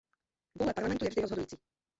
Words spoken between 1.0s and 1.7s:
je vždy rozhodující.